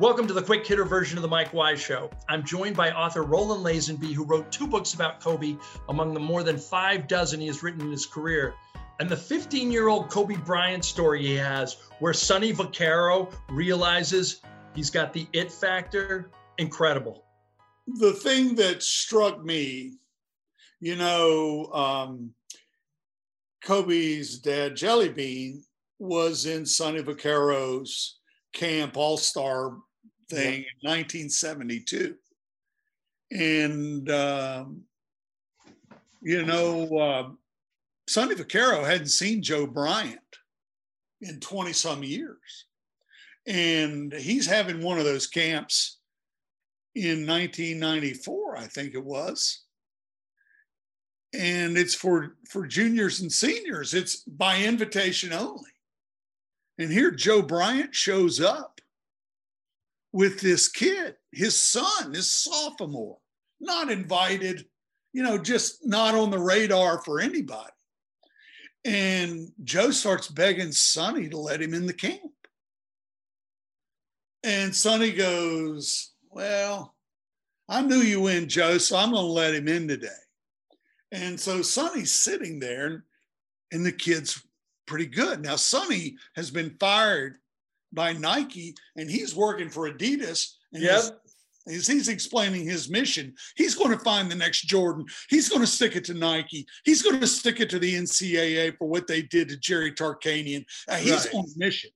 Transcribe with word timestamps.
Welcome 0.00 0.26
to 0.26 0.32
the 0.34 0.42
quick 0.42 0.66
hitter 0.66 0.84
version 0.84 1.18
of 1.18 1.22
the 1.22 1.28
Mike 1.28 1.54
Wise 1.54 1.80
Show. 1.80 2.10
I'm 2.28 2.42
joined 2.42 2.76
by 2.76 2.90
author 2.90 3.22
Roland 3.22 3.64
Lazenby, 3.64 4.12
who 4.12 4.24
wrote 4.24 4.50
two 4.50 4.66
books 4.66 4.92
about 4.92 5.20
Kobe 5.20 5.54
among 5.88 6.14
the 6.14 6.18
more 6.20 6.42
than 6.42 6.58
five 6.58 7.06
dozen 7.06 7.38
he 7.38 7.46
has 7.46 7.62
written 7.62 7.82
in 7.82 7.92
his 7.92 8.04
career. 8.04 8.54
And 8.98 9.08
the 9.08 9.16
15 9.16 9.70
year 9.70 9.86
old 9.86 10.10
Kobe 10.10 10.34
Bryant 10.34 10.84
story 10.84 11.22
he 11.22 11.36
has, 11.36 11.76
where 12.00 12.12
Sonny 12.12 12.52
Vaccaro 12.52 13.32
realizes 13.48 14.40
he's 14.74 14.90
got 14.90 15.12
the 15.12 15.28
it 15.32 15.52
factor, 15.52 16.28
incredible. 16.58 17.24
The 17.86 18.14
thing 18.14 18.56
that 18.56 18.82
struck 18.82 19.44
me, 19.44 19.98
you 20.80 20.96
know, 20.96 21.66
um, 21.72 22.34
Kobe's 23.62 24.40
dad, 24.40 24.74
Jelly 24.74 25.08
Bean, 25.08 25.62
was 26.00 26.46
in 26.46 26.66
Sonny 26.66 27.00
Vaccaro's 27.00 28.18
camp 28.54 28.96
all 28.96 29.16
star 29.16 29.76
thing 30.30 30.60
in 30.60 30.88
1972. 30.88 32.14
And, 33.30 34.10
um, 34.10 34.82
you 36.22 36.44
know, 36.44 36.96
uh, 36.96 37.28
Sonny 38.08 38.34
Vaccaro 38.34 38.84
hadn't 38.84 39.08
seen 39.08 39.42
Joe 39.42 39.66
Bryant 39.66 40.20
in 41.20 41.40
20 41.40 41.72
some 41.72 42.02
years. 42.02 42.66
And 43.46 44.12
he's 44.12 44.46
having 44.46 44.82
one 44.82 44.98
of 44.98 45.04
those 45.04 45.26
camps 45.26 45.98
in 46.94 47.26
1994, 47.26 48.56
I 48.56 48.66
think 48.66 48.94
it 48.94 49.04
was. 49.04 49.64
And 51.34 51.76
it's 51.76 51.94
for, 51.94 52.36
for 52.48 52.66
juniors 52.66 53.20
and 53.20 53.30
seniors, 53.30 53.92
it's 53.92 54.18
by 54.18 54.62
invitation 54.62 55.32
only. 55.32 55.73
And 56.78 56.90
here 56.90 57.10
Joe 57.10 57.42
Bryant 57.42 57.94
shows 57.94 58.40
up 58.40 58.80
with 60.12 60.40
this 60.40 60.68
kid, 60.68 61.16
his 61.32 61.60
son, 61.60 62.14
his 62.14 62.30
sophomore, 62.30 63.18
not 63.60 63.90
invited, 63.90 64.66
you 65.12 65.22
know, 65.22 65.38
just 65.38 65.86
not 65.86 66.14
on 66.14 66.30
the 66.30 66.38
radar 66.38 67.02
for 67.02 67.20
anybody. 67.20 67.70
And 68.84 69.48
Joe 69.62 69.90
starts 69.90 70.28
begging 70.28 70.72
Sonny 70.72 71.28
to 71.28 71.38
let 71.38 71.62
him 71.62 71.74
in 71.74 71.86
the 71.86 71.94
camp. 71.94 72.20
And 74.42 74.76
Sonny 74.76 75.12
goes, 75.12 76.12
Well, 76.30 76.94
I 77.68 77.80
knew 77.80 77.96
you 77.96 78.20
win, 78.20 78.48
Joe, 78.48 78.78
so 78.78 78.96
I'm 78.96 79.10
going 79.10 79.22
to 79.22 79.26
let 79.26 79.54
him 79.54 79.68
in 79.68 79.88
today. 79.88 80.08
And 81.12 81.40
so 81.40 81.62
Sonny's 81.62 82.12
sitting 82.12 82.58
there, 82.58 83.04
and 83.72 83.86
the 83.86 83.92
kid's 83.92 84.44
pretty 84.86 85.06
good. 85.06 85.42
Now, 85.42 85.56
Sonny 85.56 86.16
has 86.36 86.50
been 86.50 86.76
fired 86.80 87.36
by 87.92 88.12
Nike 88.12 88.74
and 88.96 89.10
he's 89.10 89.34
working 89.34 89.70
for 89.70 89.90
Adidas. 89.90 90.52
And 90.72 90.82
Yep. 90.82 91.02
As 91.66 91.86
he's 91.86 92.08
explaining 92.08 92.66
his 92.66 92.90
mission, 92.90 93.34
he's 93.56 93.74
going 93.74 93.90
to 93.96 94.04
find 94.04 94.30
the 94.30 94.34
next 94.34 94.62
Jordan. 94.66 95.06
He's 95.30 95.48
going 95.48 95.62
to 95.62 95.66
stick 95.66 95.96
it 95.96 96.04
to 96.04 96.12
Nike. 96.12 96.66
He's 96.84 97.00
going 97.00 97.18
to 97.18 97.26
stick 97.26 97.58
it 97.58 97.70
to 97.70 97.78
the 97.78 97.94
NCAA 97.94 98.76
for 98.76 98.86
what 98.86 99.06
they 99.06 99.22
did 99.22 99.48
to 99.48 99.56
Jerry 99.56 99.90
Tarkanian. 99.90 100.66
Uh, 100.86 100.96
he's 100.96 101.24
Right. 101.24 101.34
on 101.36 101.44
a 101.46 101.58
mission. 101.58 101.90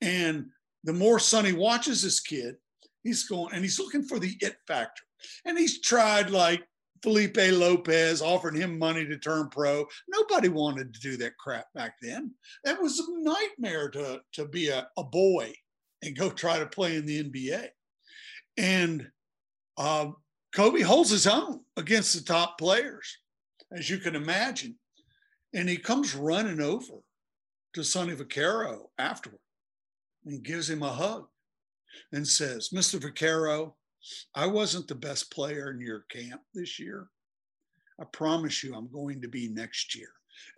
And 0.00 0.46
the 0.82 0.92
more 0.92 1.20
Sonny 1.20 1.52
watches 1.52 2.02
this 2.02 2.18
kid, 2.18 2.56
he's 3.04 3.22
going 3.28 3.54
and 3.54 3.62
he's 3.62 3.78
looking 3.78 4.02
for 4.02 4.18
the 4.18 4.36
it 4.40 4.56
factor. 4.66 5.04
And 5.44 5.56
he's 5.56 5.80
tried 5.80 6.30
like 6.30 6.64
Felipe 7.04 7.36
Lopez 7.36 8.22
offering 8.22 8.54
him 8.54 8.78
money 8.78 9.04
to 9.04 9.18
turn 9.18 9.50
pro. 9.50 9.86
Nobody 10.08 10.48
wanted 10.48 10.94
to 10.94 11.00
do 11.00 11.18
that 11.18 11.36
crap 11.36 11.66
back 11.74 11.96
then. 12.00 12.32
That 12.64 12.80
was 12.80 12.98
a 12.98 13.04
nightmare 13.22 13.90
to, 13.90 14.22
to 14.32 14.48
be 14.48 14.70
a, 14.70 14.88
a 14.96 15.04
boy 15.04 15.52
and 16.02 16.16
go 16.16 16.30
try 16.30 16.58
to 16.58 16.66
play 16.66 16.96
in 16.96 17.04
the 17.04 17.22
NBA. 17.22 17.68
And 18.56 19.06
uh, 19.76 20.12
Kobe 20.54 20.80
holds 20.80 21.10
his 21.10 21.26
own 21.26 21.60
against 21.76 22.14
the 22.14 22.22
top 22.22 22.56
players, 22.56 23.18
as 23.70 23.90
you 23.90 23.98
can 23.98 24.16
imagine. 24.16 24.78
And 25.52 25.68
he 25.68 25.76
comes 25.76 26.14
running 26.14 26.62
over 26.62 26.94
to 27.74 27.84
Sonny 27.84 28.14
Vaccaro 28.14 28.86
afterward 28.96 29.40
and 30.24 30.42
gives 30.42 30.70
him 30.70 30.82
a 30.82 30.88
hug 30.88 31.26
and 32.12 32.26
says, 32.26 32.70
Mr. 32.72 32.98
Vaccaro, 32.98 33.74
I 34.34 34.46
wasn't 34.46 34.88
the 34.88 34.94
best 34.94 35.30
player 35.30 35.70
in 35.70 35.80
your 35.80 36.00
camp 36.10 36.40
this 36.54 36.78
year. 36.78 37.08
I 38.00 38.04
promise 38.12 38.62
you 38.62 38.74
I'm 38.74 38.90
going 38.92 39.20
to 39.22 39.28
be 39.28 39.48
next 39.48 39.94
year. 39.94 40.08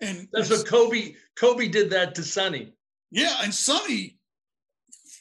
And 0.00 0.26
That's 0.32 0.50
what 0.50 0.66
Kobe 0.66 1.14
Kobe 1.38 1.68
did 1.68 1.90
that 1.90 2.14
to 2.14 2.22
Sonny. 2.22 2.72
yeah, 3.10 3.36
and 3.42 3.54
Sonny 3.54 4.18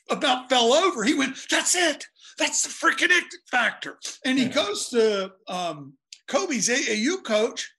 about 0.09 0.49
fell 0.49 0.71
over. 0.73 1.03
He 1.03 1.13
went, 1.13 1.35
That's 1.49 1.75
it. 1.75 2.05
That's 2.37 2.63
the 2.63 2.69
freaking 2.69 3.09
it 3.11 3.25
factor. 3.51 3.97
And 4.23 4.37
he 4.37 4.45
Yeah. 4.45 4.51
goes 4.51 4.89
to 4.89 5.33
um, 5.47 5.93
Kobe's 6.27 6.69
AAU 6.69 7.23
coach 7.23 7.69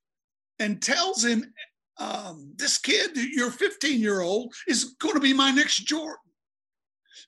and 0.58 0.82
tells 0.82 1.24
him, 1.24 1.52
um, 1.98 2.52
This 2.56 2.76
kid, 2.78 3.16
your 3.16 3.50
15 3.50 3.98
year 4.00 4.20
old, 4.20 4.54
is 4.68 4.96
going 5.00 5.14
to 5.14 5.20
be 5.20 5.32
my 5.32 5.50
next 5.50 5.76
Jordan. 5.86 6.18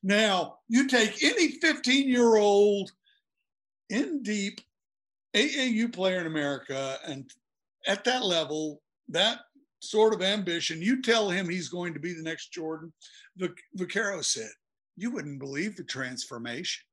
Now, 0.03 0.59
you 0.69 0.87
take 0.89 1.23
any 1.25 1.53
15 1.53 2.09
year 2.09 2.37
old 2.37 2.93
in 3.91 4.22
deep 4.22 4.60
AAU 5.34 5.93
player 5.93 6.21
in 6.21 6.26
America, 6.26 6.99
and 7.06 7.31
at 7.87 8.04
that 8.04 8.25
level, 8.25 8.82
that 9.09 9.41
sort 9.81 10.15
of 10.15 10.22
ambition, 10.22 10.82
you 10.82 11.03
tell 11.03 11.31
him 11.31 11.49
he's 11.49 11.69
going 11.69 11.94
to 11.94 12.00
be 12.00 12.12
the 12.12 12.22
next 12.22 12.53
Jordan. 12.53 12.93
Vic- 13.37 13.62
Vaccaro 13.76 14.25
said, 14.25 14.50
You 14.97 15.10
wouldn't 15.10 15.38
believe 15.38 15.76
the 15.76 15.84
transformation. 15.84 16.84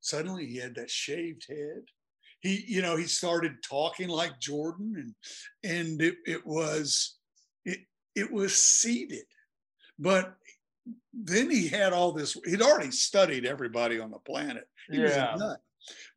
Suddenly 0.00 0.46
he 0.46 0.56
had 0.56 0.74
that 0.76 0.90
shaved 0.90 1.46
head. 1.48 1.82
He, 2.40 2.64
you 2.66 2.80
know, 2.80 2.96
he 2.96 3.04
started 3.06 3.62
talking 3.62 4.08
like 4.08 4.40
Jordan, 4.40 4.94
and 4.96 5.14
and 5.70 6.00
it, 6.00 6.14
it 6.26 6.46
was 6.46 7.18
it 7.66 7.80
it 8.14 8.32
was 8.32 8.56
seeded. 8.56 9.26
But 9.98 10.34
then 11.12 11.50
he 11.50 11.68
had 11.68 11.92
all 11.92 12.12
this, 12.12 12.38
he'd 12.46 12.62
already 12.62 12.90
studied 12.90 13.44
everybody 13.44 14.00
on 14.00 14.10
the 14.10 14.18
planet. 14.20 14.66
He 14.90 14.98
was 15.00 15.12
a 15.34 15.38
nut. 15.38 15.60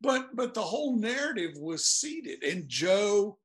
But 0.01 0.35
but 0.35 0.53
the 0.53 0.62
whole 0.62 0.97
narrative 0.97 1.51
was 1.57 1.85
seeded. 1.85 2.44
And 2.44 2.68
Joe 2.68 3.38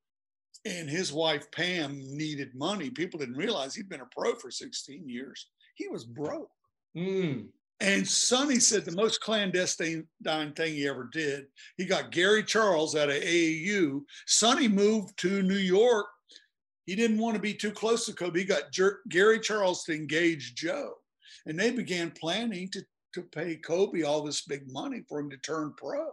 and 0.65 0.89
his 0.89 1.13
wife 1.13 1.49
Pam 1.51 1.99
needed 2.15 2.55
money. 2.55 2.89
People 2.89 3.19
didn't 3.19 3.37
realize 3.37 3.75
he'd 3.75 3.89
been 3.89 4.01
a 4.01 4.09
pro 4.11 4.35
for 4.35 4.51
16 4.51 5.07
years. 5.07 5.47
He 5.75 5.87
was 5.87 6.05
broke. 6.05 6.51
Mm. 6.97 7.47
And 7.81 8.05
Sonny 8.05 8.59
said 8.59 8.83
the 8.83 8.91
most 8.91 9.21
clandestine 9.21 10.05
thing 10.25 10.73
he 10.73 10.87
ever 10.87 11.09
did. 11.13 11.45
He 11.77 11.85
got 11.85 12.11
Gary 12.11 12.43
Charles 12.43 12.95
out 12.95 13.09
of 13.09 13.15
AAU. 13.15 14.01
Sonny 14.27 14.67
moved 14.67 15.17
to 15.19 15.41
New 15.41 15.55
York. 15.55 16.07
He 16.85 16.95
didn't 16.95 17.19
want 17.19 17.35
to 17.35 17.41
be 17.41 17.53
too 17.53 17.71
close 17.71 18.05
to 18.05 18.13
Kobe. 18.13 18.39
He 18.39 18.45
got 18.45 18.71
Jer- 18.73 18.99
Gary 19.07 19.39
Charles 19.39 19.83
to 19.85 19.93
engage 19.93 20.55
Joe. 20.55 20.95
And 21.45 21.57
they 21.57 21.71
began 21.71 22.11
planning 22.11 22.69
to, 22.71 22.83
to 23.13 23.23
pay 23.23 23.55
Kobe 23.55 24.03
all 24.03 24.23
this 24.23 24.41
big 24.41 24.71
money 24.71 25.01
for 25.07 25.19
him 25.19 25.29
to 25.29 25.37
turn 25.37 25.73
pro. 25.77 26.09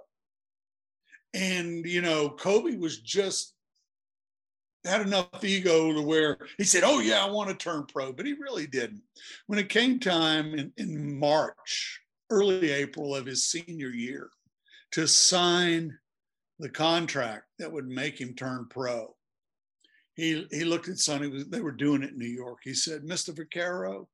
And, 1.34 1.84
you 1.84 2.00
know, 2.00 2.30
Kobe 2.30 2.76
was 2.76 3.00
just 3.00 3.54
had 4.84 5.02
enough 5.02 5.44
ego 5.44 5.92
to 5.92 6.00
where 6.00 6.38
he 6.58 6.64
said, 6.64 6.84
Oh, 6.84 7.00
yeah, 7.00 7.24
I 7.24 7.30
want 7.30 7.50
to 7.50 7.56
turn 7.56 7.86
pro, 7.86 8.12
but 8.12 8.26
he 8.26 8.34
really 8.34 8.66
didn't. 8.66 9.02
When 9.46 9.58
it 9.58 9.68
came 9.68 9.98
time 9.98 10.54
in, 10.54 10.72
in 10.76 11.18
March, 11.18 12.00
early 12.30 12.70
April 12.70 13.14
of 13.14 13.26
his 13.26 13.46
senior 13.46 13.90
year, 13.90 14.30
to 14.92 15.06
sign 15.06 15.98
the 16.58 16.70
contract 16.70 17.44
that 17.58 17.70
would 17.70 17.86
make 17.86 18.20
him 18.20 18.34
turn 18.34 18.66
pro, 18.70 19.14
he, 20.14 20.46
he 20.50 20.64
looked 20.64 20.88
at 20.88 20.98
Sonny, 20.98 21.44
they 21.48 21.60
were 21.60 21.72
doing 21.72 22.02
it 22.02 22.12
in 22.12 22.18
New 22.18 22.24
York. 22.24 22.60
He 22.64 22.72
said, 22.72 23.02
Mr. 23.02 23.34
Vaccaro, 23.34 24.06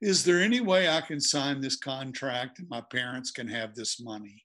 is 0.00 0.24
there 0.24 0.40
any 0.40 0.60
way 0.60 0.88
I 0.88 1.00
can 1.00 1.20
sign 1.20 1.60
this 1.60 1.76
contract 1.76 2.58
and 2.58 2.68
my 2.68 2.80
parents 2.80 3.30
can 3.30 3.48
have 3.48 3.74
this 3.74 4.00
money 4.00 4.44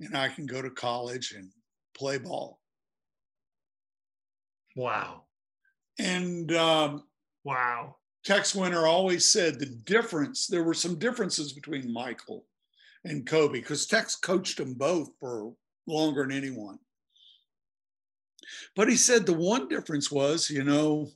and 0.00 0.16
I 0.16 0.28
can 0.28 0.46
go 0.46 0.62
to 0.62 0.70
college 0.70 1.32
and 1.36 1.50
play 1.96 2.18
ball? 2.18 2.60
Wow. 4.76 5.24
And 5.98 6.54
um, 6.54 7.02
Wow. 7.48 7.96
Tex 8.24 8.54
Winter 8.54 8.86
always 8.86 9.32
said 9.32 9.58
the 9.58 9.64
difference, 9.86 10.46
there 10.46 10.64
were 10.64 10.74
some 10.74 10.98
differences 10.98 11.54
between 11.54 11.90
Michael 11.90 12.44
and 13.04 13.26
Kobe 13.26 13.54
because 13.54 13.86
Tex 13.86 14.16
coached 14.16 14.58
them 14.58 14.74
both 14.74 15.08
for 15.18 15.54
longer 15.86 16.26
than 16.26 16.36
anyone. 16.36 16.78
But 18.76 18.90
he 18.90 18.96
said 18.96 19.24
the 19.24 19.32
one 19.32 19.66
difference 19.68 20.10
was, 20.12 20.50
you 20.50 20.62
know, 20.62 21.08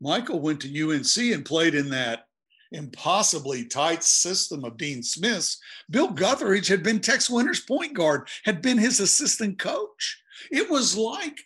Michael 0.00 0.40
went 0.40 0.60
to 0.62 0.90
UNC 0.92 1.32
and 1.32 1.44
played 1.44 1.76
in 1.76 1.88
that 1.90 2.25
impossibly 2.72 3.64
tight 3.64 4.02
system 4.02 4.64
of 4.64 4.76
Dean 4.76 5.02
Smith's. 5.02 5.58
Bill 5.90 6.08
Guthridge 6.08 6.68
had 6.68 6.82
been 6.82 7.00
Tex 7.00 7.30
Winter's 7.30 7.60
point 7.60 7.94
guard, 7.94 8.28
had 8.44 8.62
been 8.62 8.78
his 8.78 9.00
assistant 9.00 9.58
coach. 9.58 10.20
It 10.50 10.70
was 10.70 10.96
like 10.96 11.38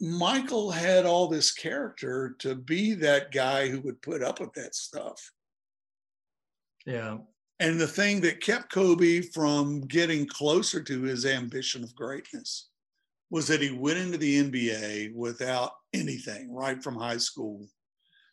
Michael 0.00 0.70
had 0.70 1.06
all 1.06 1.28
this 1.28 1.52
character 1.52 2.36
to 2.40 2.54
be 2.54 2.94
that 2.94 3.32
guy 3.32 3.68
who 3.68 3.80
would 3.80 4.02
put 4.02 4.22
up 4.22 4.40
with 4.40 4.52
that 4.54 4.74
stuff. 4.74 5.32
Yeah. 6.86 7.18
And 7.60 7.80
the 7.80 7.86
thing 7.86 8.20
that 8.22 8.42
kept 8.42 8.72
Kobe 8.72 9.22
from 9.22 9.82
getting 9.82 10.26
closer 10.26 10.82
to 10.82 11.02
his 11.02 11.24
ambition 11.24 11.84
of 11.84 11.94
greatness 11.94 12.68
was 13.30 13.46
that 13.48 13.62
he 13.62 13.70
went 13.70 13.98
into 13.98 14.18
the 14.18 14.42
NBA 14.50 15.14
without 15.14 15.72
anything 15.92 16.52
right 16.52 16.82
from 16.82 16.96
high 16.96 17.16
school 17.16 17.66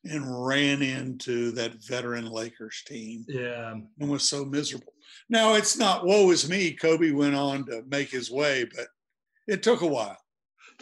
and 0.04 0.46
ran 0.46 0.82
into 0.82 1.52
that 1.52 1.84
veteran 1.84 2.26
Lakers 2.26 2.84
team. 2.88 3.26
Yeah. 3.28 3.76
And 4.00 4.10
was 4.10 4.28
so 4.28 4.44
miserable. 4.46 4.94
Now, 5.30 5.54
it's 5.54 5.78
not 5.78 6.06
woe 6.06 6.32
is 6.32 6.50
me. 6.50 6.74
Kobe 6.74 7.12
went 7.12 7.36
on 7.36 7.66
to 7.68 7.84
make 7.88 8.10
his 8.10 8.32
way, 8.32 8.66
but 8.76 8.88
it 9.48 9.64
took 9.64 9.82
a 9.82 9.88
while. 9.88 10.18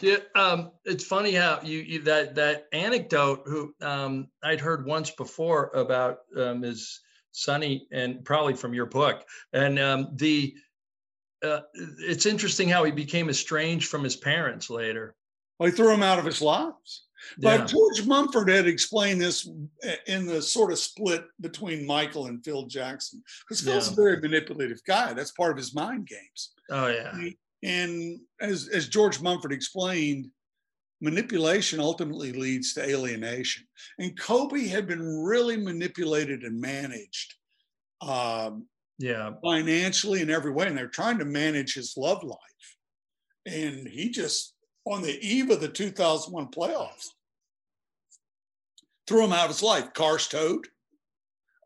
Yeah, 0.00 0.16
um, 0.34 0.70
it's 0.84 1.04
funny 1.04 1.32
how 1.32 1.60
you, 1.62 1.80
you, 1.80 2.02
that 2.02 2.34
that 2.36 2.66
anecdote. 2.72 3.42
Who 3.44 3.74
um, 3.82 4.28
I'd 4.42 4.60
heard 4.60 4.86
once 4.86 5.10
before 5.10 5.70
about 5.74 6.20
um, 6.36 6.64
is 6.64 7.00
Sonny, 7.32 7.86
and 7.92 8.24
probably 8.24 8.54
from 8.54 8.72
your 8.72 8.86
book. 8.86 9.24
And 9.52 9.78
um, 9.78 10.08
the 10.14 10.54
uh, 11.44 11.60
it's 11.74 12.24
interesting 12.24 12.68
how 12.68 12.84
he 12.84 12.92
became 12.92 13.28
estranged 13.28 13.88
from 13.88 14.02
his 14.02 14.16
parents 14.16 14.70
later. 14.70 15.14
Well, 15.58 15.70
he 15.70 15.76
threw 15.76 15.92
him 15.92 16.02
out 16.02 16.18
of 16.18 16.24
his 16.24 16.40
lives. 16.40 17.06
But 17.38 17.60
yeah. 17.60 17.66
George 17.66 18.06
Mumford 18.06 18.48
had 18.48 18.66
explained 18.66 19.20
this 19.20 19.48
in 20.06 20.26
the 20.26 20.40
sort 20.40 20.72
of 20.72 20.78
split 20.78 21.24
between 21.40 21.86
Michael 21.86 22.26
and 22.26 22.44
Phil 22.44 22.66
Jackson. 22.66 23.22
Because 23.46 23.60
Phil's 23.62 23.88
yeah. 23.88 23.92
a 23.92 23.96
very 23.96 24.20
manipulative 24.20 24.82
guy. 24.86 25.12
That's 25.12 25.32
part 25.32 25.52
of 25.52 25.56
his 25.56 25.74
mind 25.74 26.06
games. 26.06 26.52
Oh 26.70 26.88
yeah. 26.88 27.12
And 27.62 28.20
as 28.40 28.68
as 28.68 28.88
George 28.88 29.20
Mumford 29.20 29.52
explained, 29.52 30.28
manipulation 31.00 31.80
ultimately 31.80 32.32
leads 32.32 32.74
to 32.74 32.88
alienation. 32.88 33.66
And 33.98 34.18
Kobe 34.18 34.66
had 34.66 34.86
been 34.86 35.22
really 35.22 35.56
manipulated 35.56 36.42
and 36.42 36.60
managed. 36.60 37.34
Um, 38.00 38.66
yeah. 38.98 39.32
Financially 39.42 40.20
in 40.20 40.30
every 40.30 40.52
way. 40.52 40.66
And 40.66 40.76
they're 40.76 40.88
trying 40.88 41.18
to 41.18 41.24
manage 41.24 41.74
his 41.74 41.96
love 41.96 42.22
life. 42.22 42.38
And 43.46 43.86
he 43.88 44.10
just 44.10 44.54
on 44.84 45.02
the 45.02 45.18
eve 45.26 45.50
of 45.50 45.60
the 45.60 45.68
2001 45.68 46.48
playoffs. 46.48 47.08
Threw 49.06 49.24
him 49.24 49.32
out 49.32 49.44
of 49.44 49.50
his 49.50 49.62
life. 49.62 49.92
Cars 49.92 50.28
towed. 50.28 50.68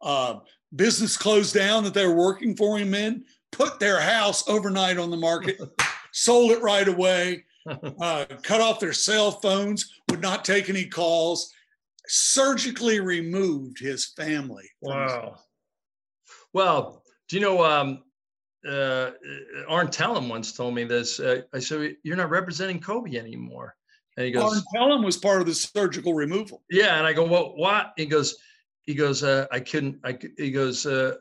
Uh, 0.01 0.41
business 0.75 1.17
closed 1.17 1.55
down 1.55 1.85
that 1.85 1.95
they 1.95 2.07
were 2.07 2.15
working 2.15 2.57
for 2.57 2.79
him 2.79 2.95
in. 2.95 3.25
Put 3.53 3.79
their 3.79 4.01
house 4.01 4.49
overnight 4.49 4.99
on 4.99 5.11
the 5.11 5.17
market. 5.17 5.59
sold 6.13 6.53
it 6.53 6.63
right 6.63 6.89
away. 6.89 7.45
Uh, 7.67 8.27
cut 8.43 8.61
off 8.61 8.79
their 8.79 8.93
cell 8.93 9.31
phones. 9.31 9.91
Would 10.11 10.21
not 10.21 10.45
take 10.45 10.69
any 10.69 10.85
calls. 10.85 11.51
Surgically 12.07 13.01
removed 13.01 13.79
his 13.79 14.05
family. 14.05 14.69
Wow. 14.83 15.39
Well, 16.53 17.03
do 17.31 17.37
you 17.37 17.41
know 17.41 17.65
um, 17.65 18.03
uh, 18.67 19.11
Arn 19.69 19.91
Tellem 19.91 20.29
once 20.29 20.53
told 20.53 20.75
me 20.75 20.85
this. 20.85 21.21
Uh, 21.21 21.43
I 21.53 21.59
said, 21.59 21.97
"You're 22.03 22.17
not 22.17 22.31
representing 22.31 22.81
Kobe 22.81 23.17
anymore." 23.17 23.77
And 24.17 24.27
he 24.27 24.33
goes, 24.33 24.43
"Arn 24.43 24.63
Tellem 24.75 25.03
was 25.03 25.17
part 25.17 25.41
of 25.41 25.47
the 25.47 25.55
surgical 25.55 26.15
removal." 26.15 26.63
Yeah, 26.71 26.99
and 26.99 27.07
I 27.07 27.13
go, 27.13 27.27
"Well, 27.27 27.55
what?" 27.57 27.93
He 27.97 28.07
goes, 28.07 28.37
"He 28.83 28.95
goes, 28.95 29.23
uh, 29.23 29.47
I 29.53 29.61
couldn't." 29.61 29.99
I 30.05 30.19
he 30.37 30.51
goes, 30.51 30.87
uh, 30.87 31.17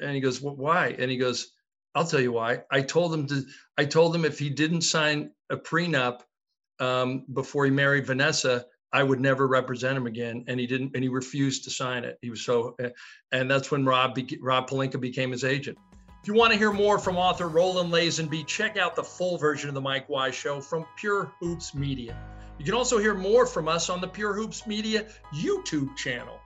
and 0.00 0.14
he 0.14 0.20
goes, 0.20 0.40
well, 0.40 0.56
"Why?" 0.56 0.94
And 0.98 1.10
he 1.10 1.16
goes, 1.16 1.52
"I'll 1.94 2.06
tell 2.06 2.20
you 2.20 2.32
why. 2.32 2.62
I 2.70 2.80
told 2.80 3.14
him 3.14 3.26
to. 3.28 3.44
I 3.78 3.84
told 3.84 4.14
him 4.14 4.24
if 4.24 4.38
he 4.38 4.50
didn't 4.50 4.82
sign 4.82 5.30
a 5.50 5.56
prenup 5.56 6.20
um, 6.80 7.24
before 7.32 7.64
he 7.64 7.70
married 7.70 8.06
Vanessa." 8.06 8.66
I 8.94 9.02
would 9.02 9.18
never 9.18 9.48
represent 9.48 9.96
him 9.96 10.06
again, 10.06 10.44
and 10.46 10.60
he 10.60 10.68
didn't, 10.68 10.92
and 10.94 11.02
he 11.02 11.08
refused 11.08 11.64
to 11.64 11.70
sign 11.70 12.04
it. 12.04 12.16
He 12.22 12.30
was 12.30 12.42
so, 12.42 12.76
uh, 12.80 12.90
and 13.32 13.50
that's 13.50 13.72
when 13.72 13.84
Rob 13.84 14.16
Rob 14.40 14.70
Pelinka 14.70 15.00
became 15.00 15.32
his 15.32 15.42
agent. 15.42 15.76
If 16.24 16.28
you 16.28 16.32
want 16.32 16.54
to 16.54 16.58
hear 16.58 16.72
more 16.72 16.98
from 16.98 17.18
author 17.18 17.48
Roland 17.48 17.92
Lazenby, 17.92 18.46
check 18.46 18.78
out 18.78 18.96
the 18.96 19.04
full 19.04 19.36
version 19.36 19.68
of 19.68 19.74
the 19.74 19.82
Mike 19.82 20.08
Wise 20.08 20.34
Show 20.34 20.58
from 20.58 20.86
Pure 20.96 21.30
Hoops 21.38 21.74
Media. 21.74 22.16
You 22.58 22.64
can 22.64 22.72
also 22.72 22.96
hear 22.96 23.12
more 23.12 23.44
from 23.44 23.68
us 23.68 23.90
on 23.90 24.00
the 24.00 24.08
Pure 24.08 24.32
Hoops 24.32 24.66
Media 24.66 25.04
YouTube 25.34 25.94
channel. 25.98 26.40